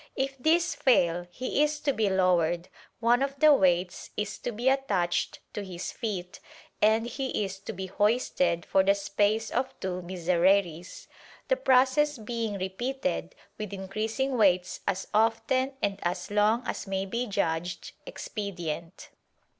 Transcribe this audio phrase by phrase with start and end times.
[0.15, 2.69] If this fail he is to be lowered,
[3.01, 6.39] one of the weights is to be attached to his feet
[6.81, 11.05] and he is to be hoisted for the space of two Misereres,
[11.49, 17.27] the process being repeated with increasing weights as often and as long as may be
[17.27, 19.09] judged expe dient.